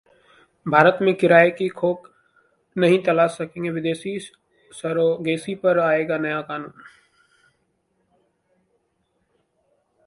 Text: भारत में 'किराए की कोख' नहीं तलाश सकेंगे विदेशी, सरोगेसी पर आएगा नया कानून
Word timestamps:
भारत 0.65 0.97
में 1.01 1.13
'किराए 1.15 1.49
की 1.49 1.67
कोख' 1.67 2.09
नहीं 2.75 2.97
तलाश 3.03 3.31
सकेंगे 3.31 3.69
विदेशी, 3.69 4.17
सरोगेसी 4.71 5.55
पर 5.55 5.79
आएगा 5.79 6.17
नया 6.17 6.41
कानून 6.41 6.73